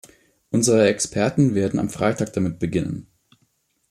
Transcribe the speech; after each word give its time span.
Unsere 0.49 0.87
Experten 0.87 1.53
werden 1.53 1.79
am 1.79 1.91
Freitag 1.91 2.33
damit 2.33 2.57
beginnen. 2.57 3.07